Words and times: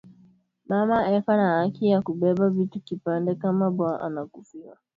Mama 0.69 0.97
eko 1.15 1.31
na 1.39 1.47
haki 1.55 1.83
ya 1.91 1.97
ku 2.05 2.11
beba 2.21 2.45
vitu 2.57 2.77
kipande 2.87 3.31
kama 3.41 3.65
bwa 3.75 3.91
anakufwa 4.05 4.71